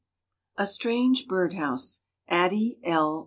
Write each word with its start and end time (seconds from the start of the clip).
A 0.57 0.65
STRANGE 0.65 1.27
BIRD 1.27 1.53
HOUSE. 1.53 2.01
ADDIE 2.27 2.77
L. 2.83 3.19